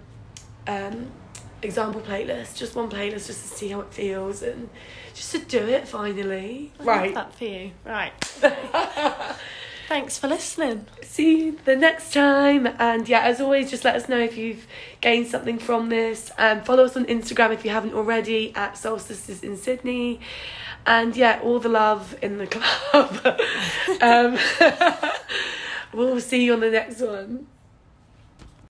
[0.66, 1.10] um
[1.62, 4.68] example playlist, just one playlist, just to see how it feels and
[5.14, 6.72] just to do it finally.
[6.80, 7.14] I right.
[7.14, 7.72] that for you.
[7.84, 8.12] Right.
[9.88, 10.86] Thanks for listening.
[11.02, 12.66] see you the next time.
[12.78, 14.66] And yeah, as always, just let us know if you've
[15.00, 16.30] gained something from this.
[16.38, 20.20] Um, follow us on Instagram if you haven't already at Solstices in Sydney.
[20.86, 23.38] And yeah, all the love in the club.
[24.00, 24.38] um,
[25.92, 27.46] we'll see you on the next one.